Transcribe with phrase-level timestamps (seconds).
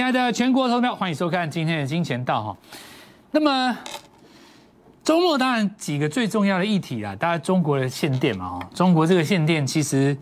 [0.00, 2.56] 亲爱的全国投票，欢迎收看今天的金钱道哈。
[3.32, 3.76] 那么
[5.04, 10.16] 周末当然几个最重要的议题啦，大家中国的限电嘛哈，中国这个限电其实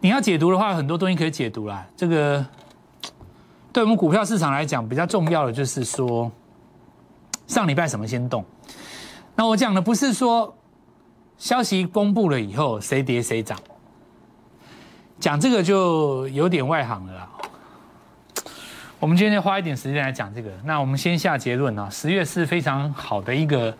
[0.00, 1.86] 你要解读的话，很多东西可以解读啦。
[1.96, 2.44] 这个
[3.72, 6.30] 对我们股票市场来讲比较重要的就是说，
[7.46, 8.44] 上礼拜什么先动？
[9.36, 10.54] 那我讲的不是说
[11.38, 13.58] 消息公布了以后谁跌谁涨，
[15.18, 17.26] 讲这个就有点外行了啦。
[19.00, 20.50] 我们今天花一点时间来讲这个。
[20.62, 23.74] 那我们先下结论啊，十月是非常好的一个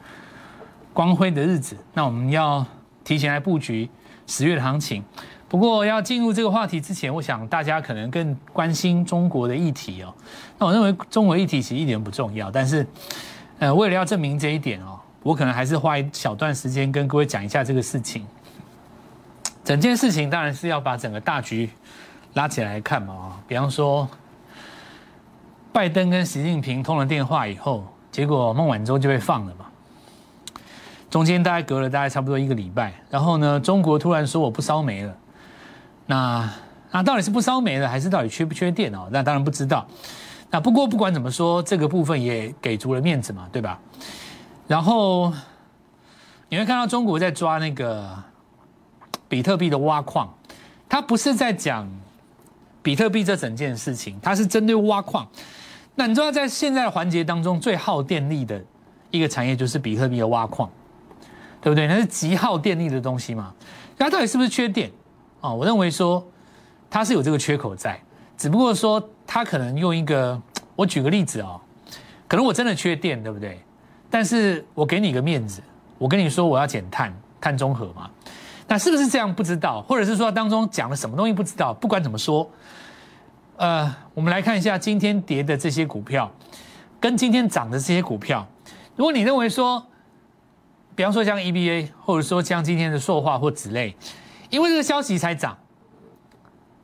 [0.94, 1.76] 光辉的日子。
[1.92, 2.64] 那我们要
[3.04, 3.86] 提前来布局
[4.26, 5.04] 十月的行情。
[5.46, 10.14] 不过要进入这个话题之前，我想大家可能更关心中国的议题哦。
[10.58, 12.86] 那我认为中国议题其实一点不重要，但是
[13.58, 18.26] 呃，为了要证明这一点哦，我可能还是花一小段时间跟各位讲一下这个事情。
[19.62, 21.68] 整件事情当然是要把整个大局
[22.32, 24.08] 拉起来看嘛啊，比方说。
[25.72, 29.66] 拜登跟习近平通了电话以后，结果孟晚舟就被放了嘛。
[31.08, 35.16] 中间大概隔了大概差不多一个礼拜，然后呢，中国突然说我不烧煤了。
[36.06, 36.50] 那
[36.90, 39.08] 那到底是不烧煤了，还是到底缺不缺电哦？
[39.12, 39.86] 那当然不知道。
[40.50, 43.78] 那不过不管怎么说，这个部分也给足了面子嘛，对吧？
[44.66, 45.32] 然后
[46.48, 48.08] 你会看到中国在抓那个
[49.28, 50.32] 比特币的挖矿，
[50.88, 51.88] 它不是在讲
[52.82, 55.26] 比特币这整件事情，它是针对挖矿。
[55.94, 58.62] 那你知道，在现在的环节当中，最耗电力的
[59.10, 60.70] 一个产业就是比特币的挖矿，
[61.60, 61.86] 对不对？
[61.86, 63.52] 那是极耗电力的东西嘛？
[63.98, 64.90] 它到底是不是缺电
[65.42, 65.52] 啊？
[65.52, 66.26] 我认为说
[66.88, 68.00] 它是有这个缺口在，
[68.38, 70.40] 只不过说它可能用一个，
[70.74, 71.60] 我举个例子哦，
[72.26, 73.60] 可能我真的缺电，对不对？
[74.08, 75.60] 但是我给你一个面子，
[75.98, 78.08] 我跟你说我要减碳，碳中和嘛，
[78.66, 79.34] 那是不是这样？
[79.34, 81.74] 不知道，或者是说当中讲了什么东西不知道？
[81.74, 82.48] 不管怎么说。
[83.60, 86.32] 呃，我们来看一下今天跌的这些股票，
[86.98, 88.46] 跟今天涨的这些股票。
[88.96, 89.86] 如果你认为说，
[90.96, 93.94] 比方说像 EBA，或者说像今天的塑化或纸类，
[94.48, 95.58] 因为这个消息才涨，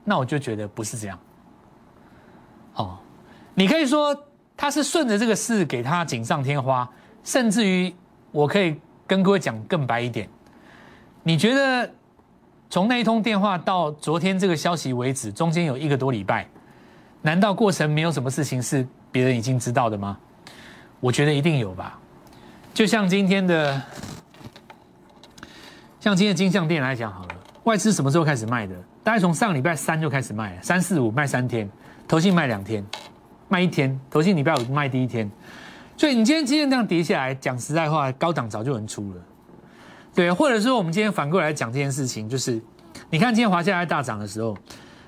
[0.05, 1.19] 那我就觉得不是这样。
[2.75, 2.99] 哦，
[3.55, 4.15] 你可以说
[4.55, 6.87] 它是顺着这个势给它锦上添花，
[7.25, 7.91] 甚至于
[8.33, 10.29] 我可以跟各位讲更白一点，
[11.23, 11.91] 你觉得
[12.69, 16.47] 从那一通电话到昨天这个消息为止，中间有一个多礼拜。
[17.27, 20.17] 难道过程没有什么事情是别人已经知道的吗？
[21.01, 21.99] 我觉得一定有吧。
[22.73, 23.83] 就像今天的，
[25.99, 28.77] 像今天金项店来讲好了，外资什么时候开始卖的？
[29.03, 31.69] 大概从上礼拜三就开始卖，三四五卖三天，
[32.07, 32.87] 投信卖两天，
[33.49, 35.29] 卖一天，投信礼拜五卖第一天。
[35.97, 39.21] 所以你今天今天这样跌下来，讲实在话，高档早就能出了。
[40.15, 42.63] 对，或者说我们今天反过来讲这件事情，就是
[43.11, 44.57] 你看今天华夏在大涨的时候。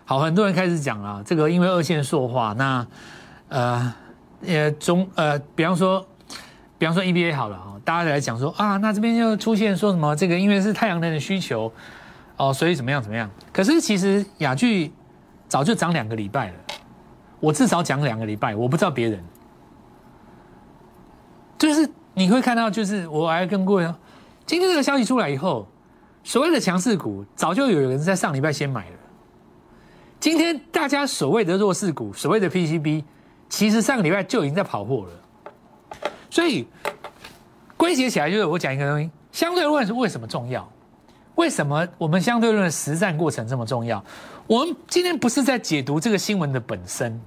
[0.08, 2.86] 好，很多人开始讲了，这个因为二线塑化，那
[3.50, 3.92] 呃，
[4.41, 6.02] 也中呃，比方说，
[6.78, 11.70] 比方说 EBA 好了啊，大家来讲说啊，那这边就出现说什么这个因为是太阳能的需求
[12.38, 13.30] 哦，所以怎么样怎么样？
[13.52, 14.91] 可是其实雅聚
[15.47, 16.54] 早就涨两个礼拜了，
[17.38, 19.22] 我至少讲两个礼拜，我不知道别人，
[21.58, 23.94] 就是你会看到，就是我还跟各位，
[24.47, 25.68] 今天这个消息出来以后，
[26.24, 28.97] 所谓的强势股早就有人在上礼拜先买了。
[30.20, 33.04] 今天大家所谓的弱势股，所谓的 PCB，
[33.48, 36.00] 其实上个礼拜就已经在跑货了。
[36.28, 36.66] 所以
[37.76, 40.68] 归结起来就是我讲一个东西：相对论是为什么重要？
[41.36, 44.04] 为什么我们相对论的实战过程这么重要？
[44.48, 47.20] 我们今天不是在解读这个新闻的本身，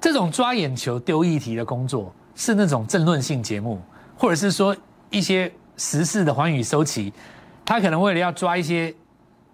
[0.00, 3.80] 这种抓眼球、丢议题的工作是那种政论性节目，
[4.18, 4.76] 或者是说
[5.08, 7.12] 一些时事的寰宇收起，
[7.64, 8.92] 他可能为了要抓一些，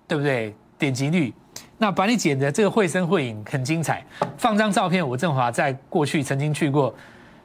[0.09, 0.57] 对不对？
[0.79, 1.35] 点击率。
[1.83, 4.05] 那把你剪的这个绘声绘影很精彩，
[4.37, 5.07] 放张照片。
[5.09, 6.95] 我振华在过去曾经去过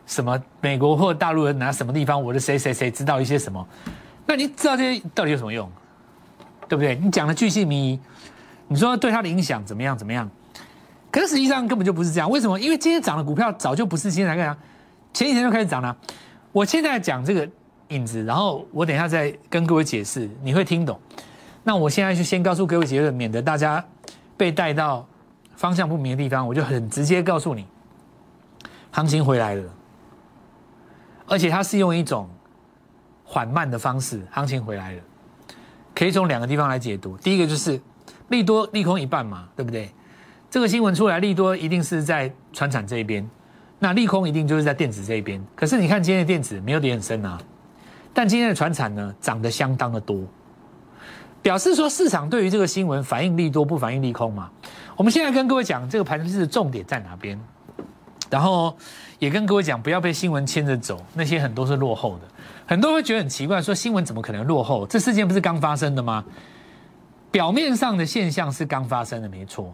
[0.05, 3.65] 什么美国或大陆人拿什么地方，我的谁谁谁知道一些什么？
[4.25, 5.71] 那你知道这些到底有什么用？
[6.67, 6.97] 对不对？
[6.97, 7.99] 你讲的巨细靡遗，
[8.67, 9.97] 你说对他的影响怎么样？
[9.97, 10.29] 怎么样？
[11.09, 12.29] 可是实际上根本就不是这样。
[12.29, 12.59] 为什么？
[12.59, 14.57] 因为今天涨的股票早就不是今天才干
[15.13, 15.95] 前几天就开始涨了。
[16.51, 17.47] 我现在讲这个
[17.87, 20.99] 影子，然后我等一下再跟各位解释，你会听懂。
[21.63, 23.81] 那我现在就先告诉各位结论，免得大家。
[24.37, 25.07] 被带到
[25.55, 27.65] 方向不明的地方，我就很直接告诉你，
[28.91, 29.63] 行情回来了，
[31.27, 32.29] 而且它是用一种
[33.23, 35.01] 缓慢的方式，行情回来了，
[35.93, 37.17] 可以从两个地方来解读。
[37.17, 37.79] 第一个就是
[38.29, 39.89] 利多利空一半嘛，对不对？
[40.49, 43.29] 这个新闻出来，利多一定是在船产这一边，
[43.79, 45.43] 那利空一定就是在电子这一边。
[45.55, 47.37] 可是你看今天的电子没有跌很深啊，
[48.13, 50.23] 但今天的船产呢涨得相当的多。
[51.45, 54.49] 表示说市场对于这个新闻反应利多不反应利空嘛？
[54.95, 57.39] 我们现在跟各位讲这个盘势的重点在哪边，
[58.31, 58.75] 然后
[59.19, 62.21] 也跟各位讲不要被新闻牵着走，那些很多是落后的。
[62.65, 64.87] 很多人会觉得很奇怪，说新闻怎么可能落后？
[64.87, 66.25] 这事件不是刚发生的吗？
[67.29, 69.71] 表面上的现象是刚发生的，没错。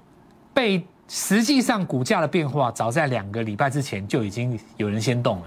[0.54, 5.46] 被实际上股价的变化，早在两个礼拜之前就已经有人先动了。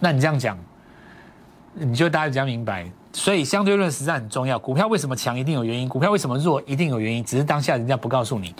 [0.00, 0.56] 那你这样讲，
[1.74, 2.90] 你就大家比较明白。
[3.12, 4.58] 所以相对论实在很重要。
[4.58, 7.22] 股票为什么强，一定有原因；股票为什么弱，一定有原因。
[7.22, 8.54] 只是当下人家不告诉你。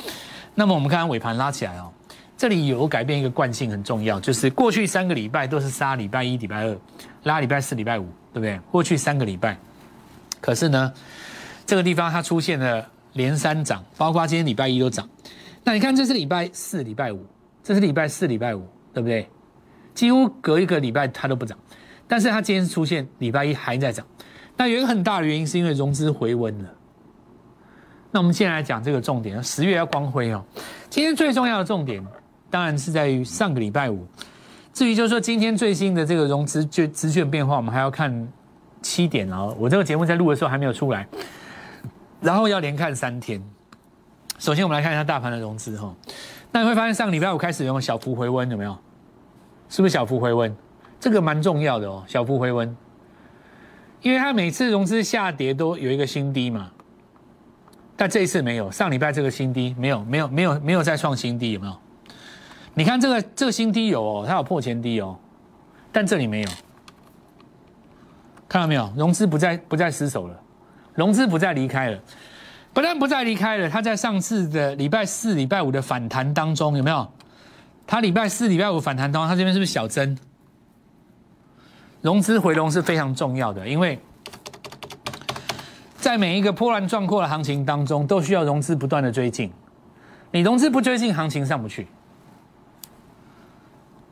[0.55, 1.91] 那么我们看看尾盘拉起来哦，
[2.37, 6.79] 这里有改变一个惯性很重要，就是过去三个礼拜都是杀礼拜一、礼拜二，
[7.23, 8.05] 拉礼拜四、礼拜五，
[8.35, 8.59] 对不对？
[8.70, 9.56] 过去三个礼拜，
[10.41, 10.93] 可是呢，
[11.65, 15.08] 这个地方它出现了连三涨，包括今天礼拜一都涨。
[15.65, 17.25] 那你看，这是礼拜四、礼拜五，
[17.62, 19.26] 这是礼拜四、礼拜五，对不对？
[19.94, 21.56] 几乎隔一个礼拜它都不涨，
[22.12, 24.05] 但是它今天出现礼拜一还在涨。
[24.55, 26.69] 那有一个很大的原因，是因为融资回温了。
[28.11, 30.44] 那我们现在来讲这个重点，十月要光辉哦。
[30.91, 32.06] 今天最重要的重点，
[32.50, 34.06] 当然是在于上个礼拜五。
[34.75, 38.29] 至于就是说今天最新的这个融资券资券变化，我们还要看
[38.82, 39.56] 七点哦。
[39.58, 41.08] 我这个节目在录的时候还没有出来，
[42.20, 43.43] 然后要连看三天。
[44.38, 45.97] 首先我们来看一下大盘的融资哈。
[46.50, 48.76] 那你会发现上个礼拜五开始有小幅回温，有没有？
[49.70, 50.55] 是不是小幅回温？
[51.02, 52.76] 这个蛮重要的哦，小幅回温。
[54.02, 56.70] 因为它每次融资下跌都有一个新低嘛，
[57.96, 61.76] 但这一次没有，上礼拜这个新低没有，没有，没有，没有再创新低，有没有？
[62.75, 65.19] 你看这个这个新低有哦，它有破前低哦，
[65.90, 66.49] 但这里没有，
[68.48, 68.88] 看到没有？
[68.96, 70.40] 融资不再不再失守了，
[70.94, 72.00] 融资不再离开了，
[72.72, 77.12] 不但不再离开了，它在上次的礼拜四、礼拜五的反弹当中有没有？
[77.88, 80.16] 它礼拜四、礼拜五反弹当中，它这边是不是小增？
[82.02, 83.99] 融资回笼是非常重要的，因为
[85.96, 89.50] 在每一个波澜壮阔的行情当中，都需要融资不断的追进。
[90.32, 91.87] 你融资不追进，行情上不去。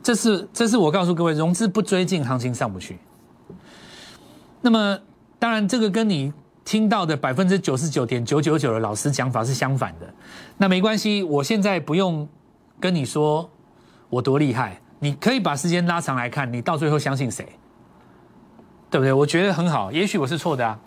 [0.01, 2.97] 这是这是我告诉各位，融资不追进，行情上不去。
[4.61, 4.97] 那么，
[5.37, 6.31] 当然这个跟你
[6.63, 10.11] 听到的百分之九十九点九九九的老师讲法是相反的。
[10.57, 12.25] 那没关系，我现在不用
[12.79, 13.49] 跟你说
[14.09, 17.45] 我多厉害，你可以把时间拉长来看，你到最后相信谁？
[18.91, 19.13] 对不对？
[19.13, 20.77] 我觉得很好，也许我是错的啊。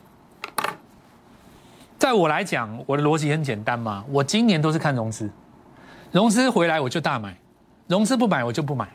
[1.98, 4.04] 在我来讲，我的逻辑很简单嘛。
[4.10, 5.30] 我今年都是看融资，
[6.12, 7.34] 融资回来我就大买，
[7.88, 8.86] 融资不买我就不买。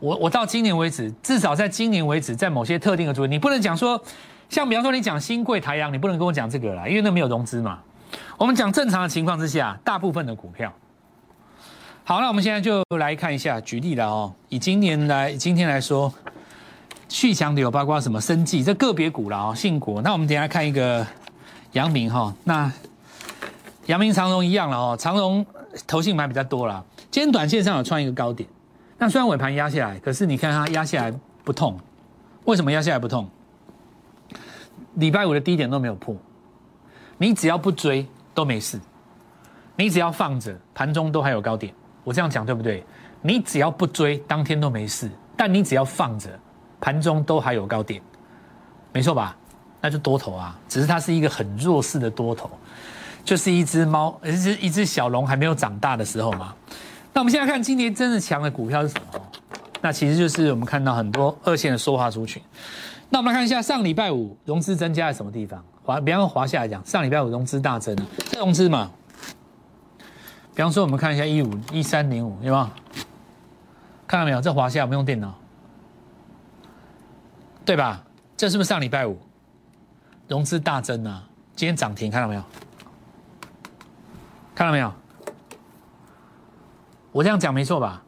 [0.00, 4.02] 我我到今年为止，至少在今年为止，在某些特定的主题，你不能讲说，
[4.48, 7.78] 像比方说你讲新贵台阳，你不能跟我讲这个啦，因为那没有融资嘛。
[8.36, 10.72] 我们讲正常的情况之下，大部分的股票。
[12.02, 14.34] 好，那我们现在就来看一下，举例了哦。
[14.48, 16.12] 以今年来今天来说。
[17.08, 20.02] 续强的有包括什么生技，这个别股了啊，信国。
[20.02, 21.06] 那我们等下看一个
[21.72, 22.70] 阳明哈，那
[23.86, 25.44] 阳明长荣一样了哦，长荣
[25.86, 26.84] 投信买比较多了。
[27.10, 28.48] 今天短线上有创一个高点，
[28.98, 31.14] 那虽然尾盘压下来，可是你看它压下来
[31.44, 31.78] 不痛，
[32.44, 33.28] 为什么压下来不痛？
[34.94, 36.16] 礼拜五的低点都没有破，
[37.18, 38.80] 你只要不追都没事，
[39.76, 41.72] 你只要放着盘中都还有高点。
[42.02, 42.84] 我这样讲对不对？
[43.22, 46.28] 你只要不追，当天都没事，但你只要放着。
[46.80, 48.00] 盘中都还有高点，
[48.92, 49.36] 没错吧？
[49.80, 52.50] 那就多头啊，只是它是一个很弱势的多头，
[53.24, 56.54] 就是一只猫，一只一只小龙还没有长大的时候嘛。
[57.12, 59.20] 那我们现在看今年真的强的股票是什么？
[59.80, 62.42] 那其实就是我们看到很多二线的说话族群。
[63.08, 65.62] 那我们来看一下上礼拜五融资增加在什么地方？
[65.84, 67.96] 华，比方说华夏来讲，上礼拜五融资大增，
[68.30, 68.90] 这融资嘛。
[70.54, 72.68] 比方说我们看一下一五一三零五，有没有？
[74.08, 74.40] 看到没有？
[74.40, 75.32] 这华夏我们用电脑。
[77.66, 78.00] 对吧？
[78.36, 79.18] 这是不是上礼拜五
[80.28, 81.24] 融资大增啊？
[81.56, 82.42] 今天涨停，看到没有？
[84.54, 84.92] 看到没有？
[87.10, 88.02] 我这样讲没错吧？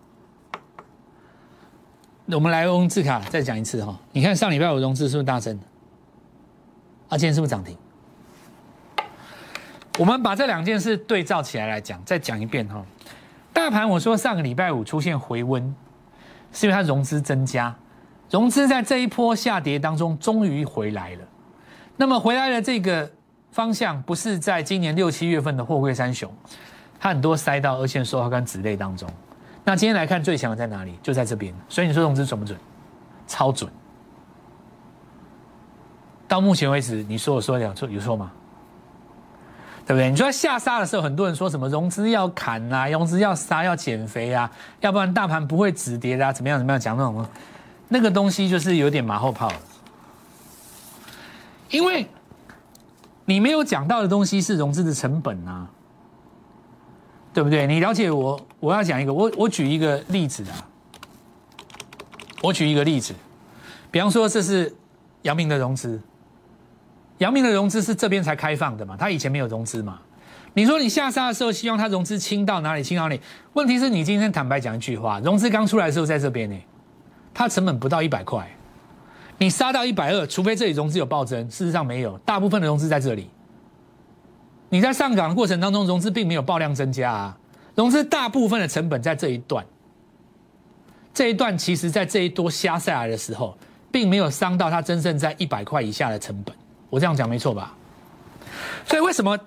[2.27, 3.99] 我们来用字卡再讲一次哈。
[4.13, 5.59] 你看上礼拜五融资是不是大增？
[7.09, 7.77] 啊，今天是不是涨停？
[9.99, 12.85] 我们把这两件事对照起来来讲，再讲一遍哈。
[13.53, 15.75] 大盘我说上个礼拜五出现回温，
[16.53, 17.75] 是因为它融资增加。
[18.31, 21.25] 融资在这一波下跌当中终于回来了，
[21.97, 23.11] 那么回来的这个
[23.51, 26.31] 方向不是在今年六七月份的货柜三雄，
[27.01, 29.09] 它很多塞到二线塑化跟纸类当中。
[29.65, 30.99] 那今天来看最强的在哪里？
[31.03, 31.55] 就在这边。
[31.69, 32.59] 所以你说融资准不准？
[33.27, 33.71] 超准。
[36.27, 38.31] 到目前为止，你说我说的有错有错吗？
[39.87, 40.11] 对不对？
[40.11, 47.27] 你说下杀的时候，很多人说什么融资要砍啊，融资要杀要减肥啊，要不然大盘不会止跌啊，怎么样怎么样讲那种。
[47.89, 49.61] 那个东西就是有点马后炮了，
[51.71, 52.07] 因为
[53.25, 55.67] 你没有讲到的东西是融资的成本啊，
[57.33, 57.67] 对不对？
[57.67, 60.69] 你了解我，我要讲一个，我我举一个例子啊，
[62.43, 63.15] 我举一个例子，
[63.91, 64.75] 比方说这是
[65.23, 66.01] 阳明的融资，
[67.19, 69.99] 阳明的融资是这边才开放的嘛，他以前没有融资嘛。
[70.55, 72.83] 你说你下杀的时候，希望他融资清到哪里？
[72.83, 73.21] 清到哪里？
[73.53, 76.57] 问题是你今天坦白讲一句话，融资刚出来的时候在这边呢，
[77.39, 78.51] 它成本不到一百块，
[79.39, 83.31] 你杀到一百二，除非这里融资有暴增，事实上没有，大部分的融资在这里。
[84.71, 87.39] 你在上岗的过程当中，融资并没有爆量增加啊，
[87.77, 89.65] 融资大部分的成本在这一段，
[91.15, 93.57] 这一段其实在这一多瞎下来的时候，
[93.93, 96.53] 并没有伤到它真正在一百块以下的成本，
[96.91, 97.73] 我这样讲没错吧？
[98.85, 99.39] 所以为什么？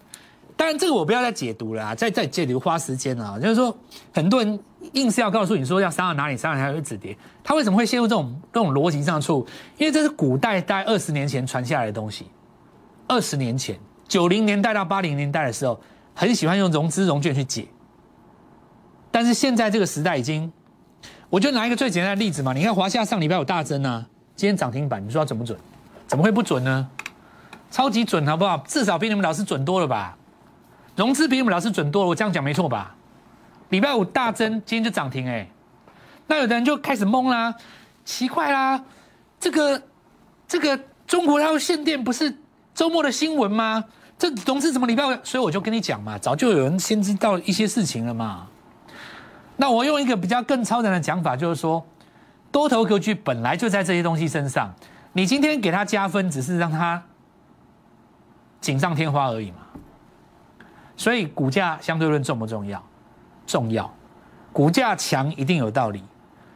[0.55, 1.93] 当然，这个我不要再解读了啊！
[1.93, 3.75] 再再解读花时间啊，就是说，
[4.13, 4.57] 很多人
[4.93, 7.17] 硬是要告诉你说要杀到哪里，杀到哪里会止跌。
[7.43, 9.45] 他为什么会陷入这种这种逻辑上处？
[9.77, 12.27] 因为这是古代大概二十年前传下来的东西。
[13.07, 15.79] 二十年前，九零年代到八零年代的时候，
[16.13, 17.67] 很喜欢用融资融券去解。
[19.11, 20.51] 但是现在这个时代已经，
[21.29, 22.53] 我就拿一个最简单的例子嘛。
[22.53, 24.05] 你看华夏上礼拜有大增啊，
[24.35, 25.57] 今天涨停板，你说准不准？
[26.07, 26.89] 怎么会不准呢？
[27.69, 28.57] 超级准，好不好？
[28.67, 30.17] 至少比你们老师准多了吧？
[30.95, 32.95] 融资比你们老师准多了，我这样讲没错吧？
[33.71, 35.49] 礼拜五大增，今天就涨停哎，
[36.27, 37.55] 那有的人就开始懵啦，
[38.05, 38.81] 奇怪啦，
[39.39, 39.81] 这个
[40.47, 42.37] 这个中国它要限电不是
[42.75, 43.83] 周末的新闻吗？
[44.17, 45.17] 这总是怎么礼拜五？
[45.23, 48.47] 所以我就跟你讲嘛，早就有人先知道一些事情了嘛。
[49.55, 51.85] 那我用一个比较更超然的讲法，就是说，
[52.51, 54.73] 多头格局本来就在这些东西身上，
[55.13, 57.01] 你今天给它加分，只是让它
[58.59, 59.57] 锦上添花而已嘛。
[60.97, 62.83] 所以股价相对论重不重要？
[63.51, 63.93] 重要，
[64.53, 66.01] 股价强一定有道理，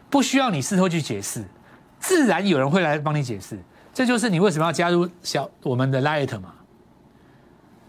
[0.10, 1.44] 不需要你事后去解释，
[2.00, 3.60] 自然有人会来帮你解释。
[3.94, 6.54] 这就是你为什么要加入小我们的 Light 嘛，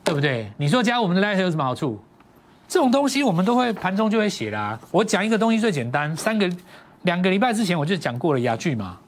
[0.03, 0.51] 对不对？
[0.57, 2.03] 你说加我们的 Light 有什么好处？
[2.67, 4.77] 这种东西我们都会盘中就会写啦。
[4.91, 6.51] 我讲一个东西最简单，三个
[7.03, 8.99] 两个礼拜之前我就讲过了雅聚嘛，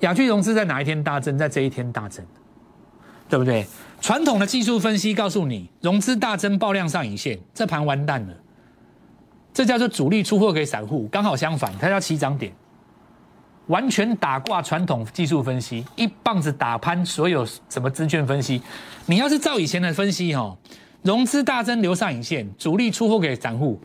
[0.00, 1.36] 雅聚融资在哪一天大增？
[1.36, 2.24] 在这一天大增，
[3.28, 3.66] 对不对？
[4.00, 8.34] 传统的技术分析告诉你，融资大增爆量上影线，这盘完蛋了。
[9.54, 12.52] 这叫做主力出货给散户，刚好相反，它叫起涨点，
[13.68, 18.60] 完全打挂传统技术分析，一棒子打翻所有什么资券分析。
[19.06, 20.56] 你要是照以前的分析哈，
[21.02, 23.80] 融资大增留上影线，主力出货给散户，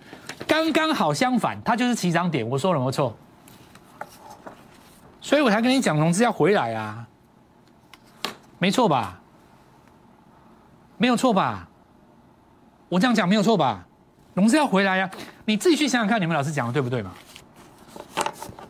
[0.48, 2.50] 刚刚好相反，它就是起涨点。
[2.50, 3.16] 我说了没错，
[5.22, 7.08] 所以我才跟你讲融资要回来啊，
[8.58, 9.22] 没错吧？
[10.98, 11.70] 没有错吧？
[12.90, 13.86] 我这样讲没有错吧？
[14.34, 15.10] 融资要回来呀！
[15.50, 17.12] 你自己去想想看，你们老师讲的对不对嘛？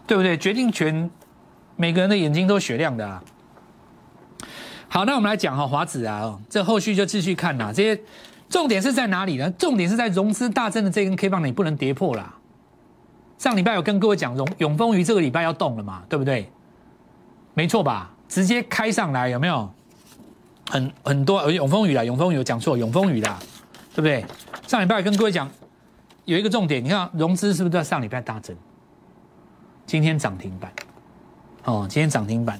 [0.07, 0.37] 对不对？
[0.37, 1.11] 决定权，
[1.75, 3.21] 每个人的眼睛都雪亮的啊。
[4.87, 7.73] 好，那我们来讲哈，华子啊，这后续就继续看呐。
[7.75, 8.01] 这些
[8.47, 9.51] 重点是在哪里呢？
[9.57, 12.33] 重点是在融资大增的这根 K 棒，你不能跌破啦。
[13.37, 16.03] 上礼拜有跟各位讲，永永丰鱼这个礼拜要动了嘛？
[16.07, 16.49] 对不对？
[17.55, 18.09] 没错吧？
[18.29, 19.69] 直接开上来有没有？
[20.69, 23.37] 很很多，永丰雨啦，永丰雨讲错，永丰雨啦，
[23.93, 24.23] 对不对？
[24.65, 25.49] 上礼拜跟各位讲
[26.29, 28.55] 有一个重点，你看融资是不是在上礼拜大增？
[29.87, 30.71] 今天涨停板，
[31.63, 32.59] 哦，今天涨停板。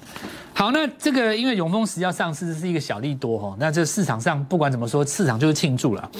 [0.55, 6.11] 好，那这个因为永丰石要上市是一个小利多哈，那这市场上不管怎么说，市场就是庆祝了。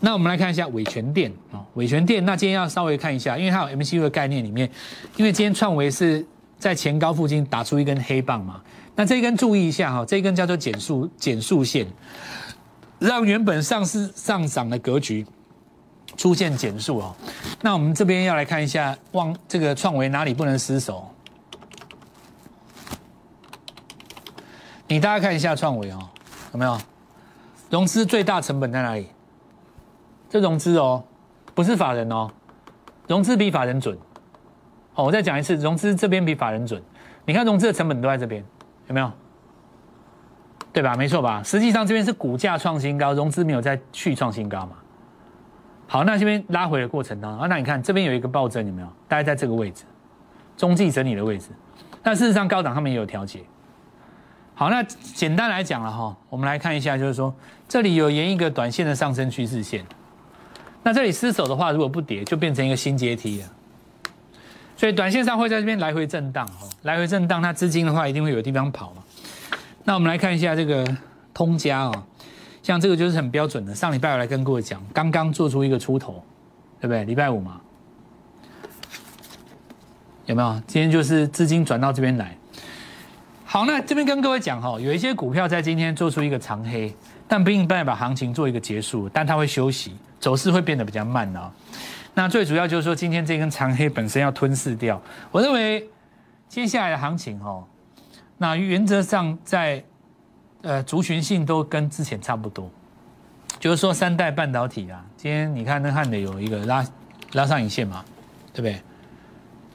[0.00, 4.68] 那我们来看一下伟权店啊，伟权店，那今天要稍微看一下，因为它有 MCU 的概念里面，
[5.16, 6.26] 因为今天创维是
[6.58, 8.60] 在前高附近打出一根黑棒嘛。
[8.96, 11.86] 那这一根注意一下哈，这一根叫做减速减速线，
[12.98, 15.24] 让原本上市上涨的格局
[16.18, 17.16] 出现减速哦。
[17.62, 21.08] 那我们这边要来看一下，望这个创维哪里不能失手？
[24.88, 25.98] 你大家看一下创维哦，
[26.52, 26.78] 有没有
[27.70, 29.08] 融资最大成本在哪里？
[30.28, 31.02] 这融资哦，
[31.54, 32.28] 不是法人哦，
[33.06, 33.96] 融资比法人准。
[34.92, 36.82] 好，我再讲一次，融资这边比法人准。
[37.24, 38.44] 你看融资的成本都在这边。
[38.88, 39.12] 有没有？
[40.72, 40.94] 对吧？
[40.96, 41.42] 没错吧？
[41.44, 44.72] 实际上这边是股价创新高，融资没有再去创新高嘛？
[45.90, 48.88] 好，那这边拉回的过程当中，那你看这边有一个暴增，有没有？
[49.08, 49.84] 大概在这个位置，
[50.54, 51.48] 中继整理的位置。
[52.02, 53.40] 但事实上高档他们也有调节。
[54.54, 57.34] 好，那简单来讲了哈，我们来看一下，就是说
[57.66, 59.82] 这里有沿一个短线的上升趋势线，
[60.82, 63.48] 那这里失守的话，如果不跌，就变成一个新阶梯了。
[64.76, 69.02] 所以短线上会在这边来回震荡，哦，来回震荡，那资金的话一定会有地方跑嘛。
[69.84, 70.86] 那我们来看一下这个
[71.32, 72.04] 通家哦，
[72.62, 73.74] 像这个就是很标准的。
[73.74, 76.22] 上礼拜我来跟各位讲，刚刚做出一个出头，
[76.80, 77.04] 对不对？
[77.04, 77.60] 礼拜五嘛，
[80.26, 80.62] 有没有？
[80.66, 82.36] 今天就是资金转到这边来。
[83.44, 86.94] 好，那这边跟各位讲哈，有一些股票在今天做出一个长黑，
[87.26, 91.50] 但并不代表行情做一个结束，但它会休息，走势会变得比较慢哦。
[92.12, 95.00] 那最主要就是说，今天这根长黑本身要吞噬掉。
[95.30, 95.88] 我认为
[96.46, 97.64] 接下来的行情哦，
[98.36, 99.82] 那原则上在
[100.62, 102.70] 呃族群性都跟之前差不多，
[103.60, 106.84] 就是说三代半导体啊，今天你看那汉磊有一个拉
[107.32, 108.04] 拉上影线嘛，
[108.52, 108.72] 对不对？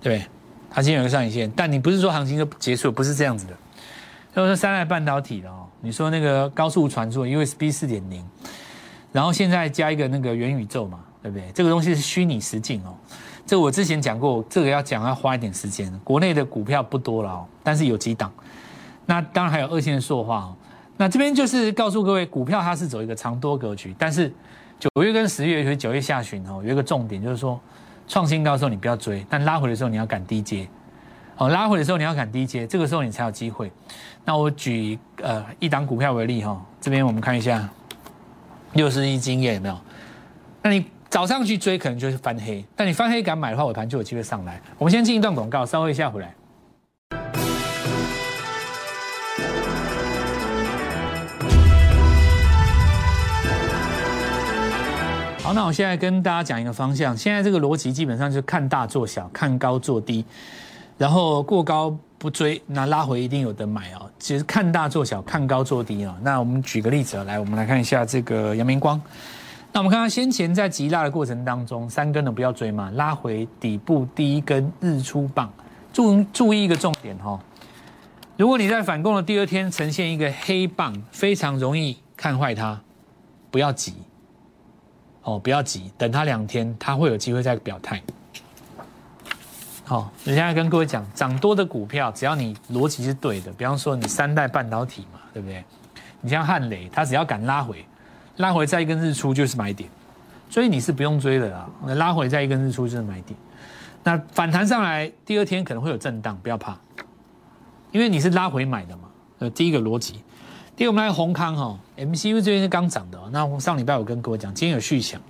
[0.02, 0.28] 对不对？
[0.70, 3.54] 它今天有个上影线，但你不是说行情就结束，不是这样子的。
[4.36, 8.26] 就是三代半导体的哦，你说那个高速传输 USB 四点零，
[9.12, 11.52] 然后现在加一个那个元宇宙嘛，对不对？
[11.54, 12.96] 这个东西是虚拟实境哦。
[13.46, 15.92] 这我之前讲过，这个要讲要花一点时间。
[16.04, 18.34] 国内的股票不多了哦，但是有几档。
[19.06, 20.56] 那当然还有二线的塑化哦。
[21.04, 24.32] 那这边就是告诉各位，股票它是走一个长多格局，但是
[24.80, 27.60] 九月跟十月，尤其九月下旬哦，有一个重点就是说，
[28.08, 30.66] 创新高的时候你不要追，但拉回的时候你要赶低接。
[31.36, 33.70] 哦，拉回的时候你要赶低接，这个时候你才有机会。
[34.24, 37.70] 那我举呃一档股票为例哈，这边我们看一下，
[38.72, 39.78] 六十一经验有没有？
[40.62, 44.62] 那你早上去追可能就是翻黑，但你翻黑敢买的话，尾盘就有机会上来。
[44.78, 46.34] 我们先进一段广告，稍微一下回来。
[55.44, 60.24] 好，那我现在跟大家讲一个方向，现在这个逻辑基本上就是看大做小，看高做低，
[60.98, 61.96] 然后过高。
[62.18, 64.10] 不追，那拉回一定有得买哦。
[64.18, 66.16] 其实看大做小，看高做低哦。
[66.22, 68.98] 那我们举个例子来，我们来看一下这个阳明光。
[69.74, 75.52] 那我们看到先前在急拉的过程当中，三根的不要追嘛，拉回底部第一根日出棒。
[75.92, 77.38] 注注意一个重点哈，
[78.38, 82.80] 如果你在反攻的第二天呈现一个黑棒，非常容易看坏它，
[83.52, 83.96] 不要急
[85.24, 88.02] 哦，不要急，等它两天，它会有机会再表态。
[89.86, 95.64] 好，我现在跟各位讲，涨多的股票，只要你逻辑是对的，比方说你三代半导体嘛，对不对？
[96.22, 97.86] 你像汉雷，它只要敢拉回，
[98.38, 99.90] 拉回再一根日出就是买点，
[100.50, 101.70] 所以你是不用追的啦。
[101.86, 103.38] 那拉回再一根日出就是买点，
[104.04, 106.78] 那反弹上来第二天可能会有震荡，不要怕，
[107.92, 109.04] 因为你是拉回买的嘛。
[109.40, 110.24] 呃，第一个逻辑，
[110.76, 115.22] 第二我们来宏康哈，MCU 这边是刚涨的，那上礼拜我跟各位讲，今天有续强，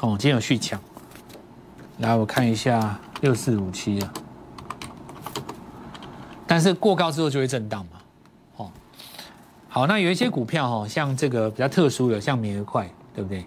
[0.00, 0.78] 哦，今天有续强，
[1.98, 2.98] 来我看一下。
[3.22, 4.10] 六四五七啊，
[6.46, 8.00] 但是过高之后就会震荡嘛，
[8.56, 8.72] 哦，
[9.68, 13.44] 好，那有一些股票哈，像这个比较特殊的，像美而快，对不对？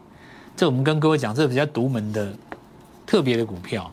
[0.55, 2.31] 这我们跟各位讲，这比较独门的、
[3.03, 3.91] 特别的股票，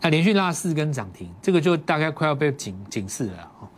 [0.00, 3.68] 那连续拉四根涨停，这个就大概快要被警警示了哦。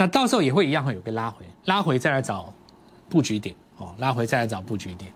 [0.00, 2.50] 那到时候也会一样会有个拉回，拉回再来找
[3.10, 5.12] 布局点哦，拉回再来找布局点。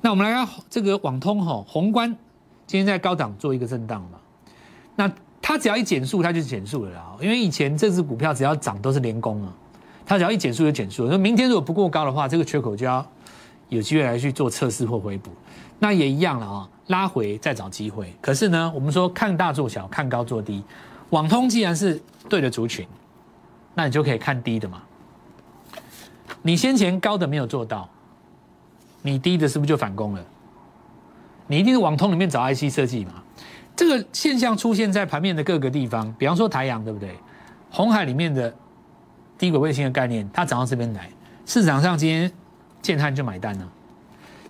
[0.00, 2.10] 那我们来看这个网通哈，宏观
[2.66, 4.18] 今天在高档做一个震荡嘛。
[4.96, 5.08] 那
[5.40, 7.14] 它只要一减速，它就减速了啦。
[7.20, 9.54] 因为以前这只股票只要涨都是连攻啊，
[10.04, 11.06] 它只要一减速就减速。
[11.06, 13.06] 那明天如果不过高的话，这个缺口就要
[13.68, 15.30] 有机会来去做测试或回补。
[15.78, 18.12] 那也一样了啊，拉回再找机会。
[18.20, 20.64] 可是呢，我们说看大做小，看高做低。
[21.10, 22.84] 网通既然是对的族群，
[23.74, 24.82] 那你就可以看低的嘛。
[26.42, 27.88] 你先前高的没有做到，
[29.02, 30.24] 你低的是不是就反攻了？
[31.46, 33.22] 你一定是往通里面找 IC 设计嘛。
[33.76, 37.16] 这个现象出现在盘面的各个地方，比方说台阳，对不对？
[37.70, 38.54] 红海里面的
[39.36, 41.10] 低轨卫星的概念，它涨到这边来，
[41.44, 42.30] 市场上今天
[42.80, 43.68] 建汉就买单了。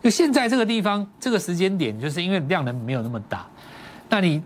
[0.03, 3.47] 就现在这个地方，这个时间点，就是因为量能没有那么大，
[4.11, 4.43] 那你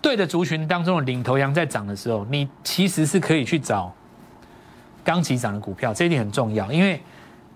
[0.00, 3.92] 对的族群当中的领头羊在涨的时候，你其实是可以去找
[5.04, 6.70] 刚起涨的股票，这一点很重要。
[6.72, 7.00] 因为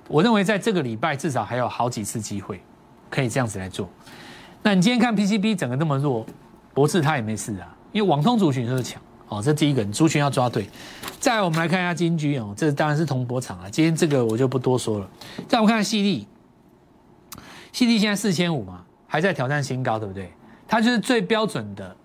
[0.08, 2.60] 我认为在这个礼拜至少还有好几次机会
[3.08, 3.88] 可以这样子来做。
[4.62, 6.26] 那你今天看 PCB 整个那么弱，
[6.74, 10.68] 博士他也没事啊，因为网通族群就是强哦，这第一个族群要抓对。
[11.20, 15.08] 再来我们来看一下金居哦，这当然是铜箔厂啊，今天这个我就不多说了。
[15.48, 16.26] 再我们看细粒，
[17.72, 20.32] 细粒现在四千五嘛，还在挑战新高，对不对？
[20.66, 21.96] 它就是最标准的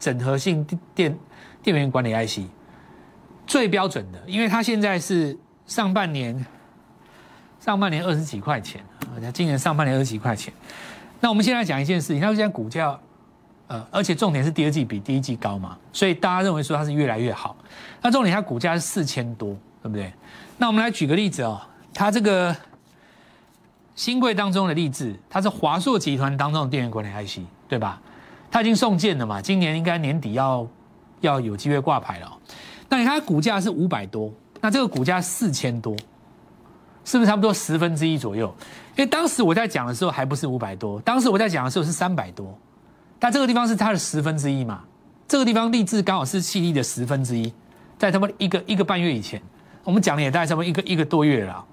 [0.00, 1.16] 整合性电
[1.62, 2.40] 电源管理 IC，
[3.46, 6.44] 最标准的，因为它现在是上半年
[7.60, 8.82] 上半年二十几块钱，
[9.32, 10.52] 今年上半年二十几块钱。
[11.20, 12.98] 那我们现在讲一件事情，它现在股价，
[13.66, 17.54] 呃，而且重点是第二季比第一季高嘛，所以大家认为说它是越来越好。
[18.00, 19.50] 那重点它股价是四千多，
[19.82, 20.10] 对不对？
[20.56, 21.60] 那我们来举个例子哦，
[21.92, 22.56] 它这个
[23.94, 28.00] 新贵当中的例子，它是华硕集团当中的电源管理 IC，对吧？
[28.50, 30.66] 它已经送件了嘛，今年应该年底要
[31.20, 32.38] 要有机会挂牌了。
[32.88, 35.94] 那你看它股价是五百多，那这个股价四千多。
[37.02, 38.54] 是不是差不多十分之一左右？
[38.94, 42.56] 因为当时我在讲的时候还不是五百多，当时我在讲的时候是三百多，
[43.18, 44.82] 但这个地方是它的十分之一嘛？
[45.26, 47.52] 这个地方立志刚好是气力的十分之一，
[47.98, 49.40] 在他们一个一个半月以前，
[49.82, 51.64] 我们讲的也大概差不多一个一个多月了。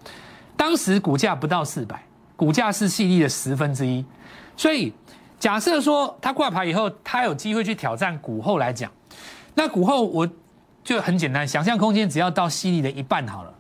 [0.56, 2.02] 当时股价不到四百，
[2.38, 4.04] 股价是细粒的十分之一，
[4.56, 4.94] 所以
[5.40, 8.92] 假设说它挂牌以后，它有机会去挑战股后来讲，
[9.54, 10.28] 那股后我
[10.84, 13.54] 就很简单，想象空间只要到细粒的一半好了，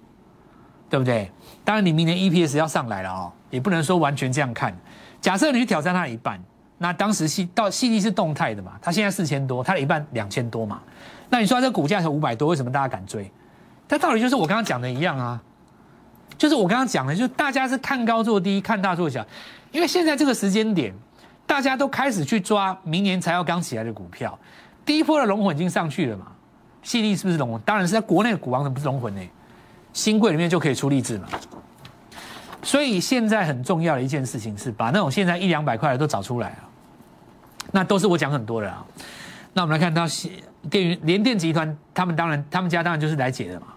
[0.89, 1.31] 对不对？
[1.63, 4.75] 当然你明年 EPS 要上来了哦，也不能说完全这样看。
[5.21, 6.41] 假设你去挑战它一半，
[6.77, 10.81] 那当时细到细粒是动态的嘛，它现在四千多，它的一半两千多嘛，
[11.29, 13.31] 那你说这股价才五百多，为什么大家敢追？
[13.87, 15.41] 它道理就是我刚刚讲的一样啊。
[16.37, 19.25] 就是我刚刚讲的，就是大家是看高做低，看大做小，
[19.71, 20.93] 因为现在这个时间点，
[21.47, 24.37] 大家都开始去抓明年才要刚起来的股票，
[24.85, 26.27] 第一波的龙魂已经上去了嘛，
[26.83, 27.59] 细粒是不是龙魂？
[27.61, 29.21] 当然是在国内的股王，怎么不是龙魂呢？
[29.93, 31.27] 新贵里面就可以出例子嘛。
[32.61, 36.57] 所以现在很重要的一件事情是把那种现在一两百块的都找出来了，
[37.71, 38.85] 那都是我讲很多的啊。
[39.53, 40.05] 那我们来看到
[40.69, 43.67] 电源联电集团，他们当然他们家当然就是来解的嘛，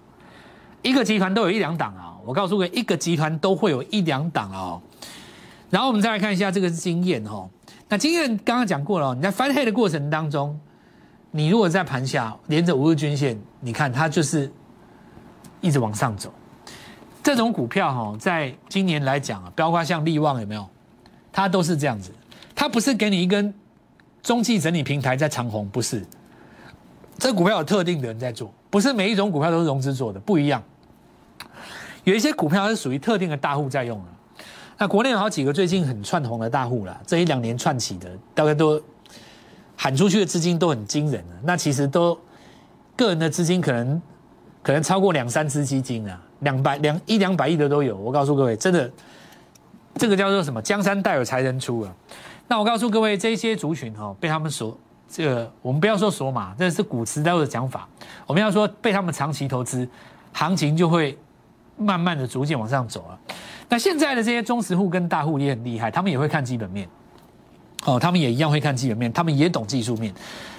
[0.82, 2.16] 一个集团都有一两档啊。
[2.24, 4.82] 我告诉各位，一个集团都会有一两档哦。
[5.70, 7.48] 然后我们再来看一下这个经验哦。
[7.90, 10.58] 那经验刚刚讲过了，你在翻黑的过程当中，
[11.32, 14.50] 你如果在盘下连着五日均线，你看它就是
[15.60, 16.32] 一直往上走。
[17.20, 20.64] 这种股票哈，在今年来讲啊，包括像利旺有没有？
[21.32, 22.12] 它都是这样子，
[22.54, 23.52] 它不是给你一根
[24.22, 26.06] 中期整理平台在长红，不是。
[27.18, 30.62] 这股票有特定的人在做，不是每一种股票都是融资做的，不一样。
[32.04, 34.04] 有一些股票是属于特定的大户在用的，
[34.80, 38.80] 那国内有好几个最近很窜红的大户了，这一两年窜起的，大概都
[39.76, 41.36] 喊出去的资金都很惊人了。
[41.42, 42.18] 那其实都
[42.96, 44.00] 个人的资金可能
[44.62, 47.94] 可能超过两三支基金啊，两百两一两百亿的都有。
[47.94, 48.90] 我告诉各位，真的
[49.96, 50.62] 这个叫做什么？
[50.62, 51.94] 江山代有才人出啊。
[52.48, 54.74] 那我告诉各位，这些族群哈，被他们所，
[55.06, 57.86] 这个我们不要说锁码，这是古时代的讲法，
[58.26, 59.86] 我们要说被他们长期投资，
[60.32, 61.18] 行情就会。
[61.76, 63.18] 慢慢的逐渐往上走了，
[63.70, 66.88] 那现在的这些中实户跟大户也很厉害，他们也会看基本面，
[67.84, 70.12] 哦，他们也一样会看基本面，他们也懂技术面。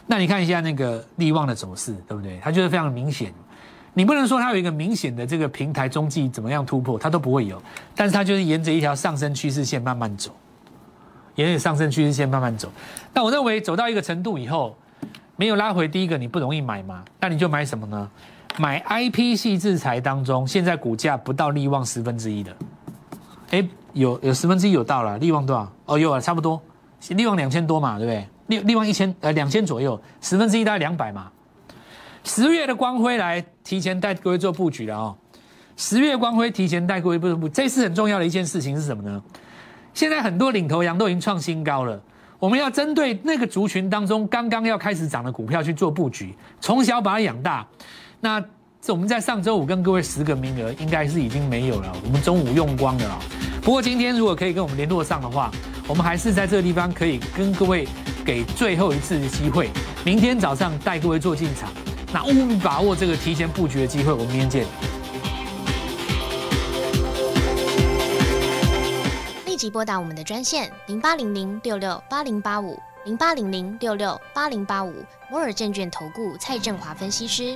[0.08, 2.40] 那你看一下那个利旺的走势，对不对？
[2.42, 3.34] 它就是非常明显，
[3.94, 7.62] 你不能说它有一个明显的这个平台中继怎么样突破，它都不会有，
[7.94, 10.32] 但是它就是沿着一条上升趋势线慢慢走，
[11.36, 12.72] 沿着上升趋势线慢慢走。
[13.14, 14.76] 那我认为走到一个程度以后，
[15.36, 18.10] 没有拉回，第一个你不容易买嘛，那你就买什么呢？
[18.58, 22.56] 买 I P 系制裁当中，现在股价不到利旺十分之一的，
[23.52, 25.72] 哎，有有十分之一有到了，利旺多少？
[25.86, 26.62] 哦，有啊，差不多，
[27.10, 28.28] 利旺两千多嘛，对不对？
[28.48, 31.30] 利利旺一千呃两千左右，十分之一大概两百嘛。
[32.24, 35.16] 十月的光辉来提前带各位做布局了哦，
[35.76, 39.22] 十月光辉提前带各位布布，这次很重要的一件事情是什么呢？
[39.94, 42.02] 现在很多领头羊都已经创新高了，
[42.40, 47.68] 我们要针对那个族群当中刚刚要开始涨的股票去做布局，从小把它养大。
[48.22, 48.42] 那
[48.84, 51.96] 这我们在上周五跟各位十个名额，应该是已经没有了。
[52.04, 53.20] 我们中午用光了。
[53.62, 55.52] 不过今天如果可以跟我们联络上的话，
[55.88, 57.88] 我们还是在这个地方可以跟各位
[58.26, 59.70] 给最后一次的机会。
[60.04, 61.70] 明天早上带各位做进场，
[62.12, 64.12] 那务必把握这个提前布局的机会。
[64.12, 64.66] 我们明天见。
[69.46, 74.92] 立即拨打我们的专线零八零零六六八零八五零八零零六六八零八五
[75.30, 77.56] 摩尔证券投顾蔡振华分析师。